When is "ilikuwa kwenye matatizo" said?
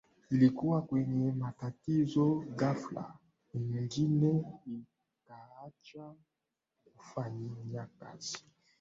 0.29-2.43